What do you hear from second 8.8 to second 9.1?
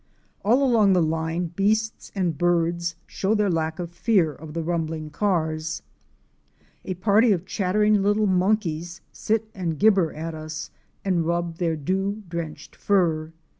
THE LAKE OF